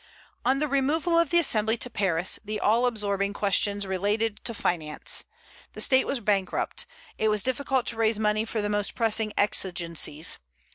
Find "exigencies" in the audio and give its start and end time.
9.37-10.39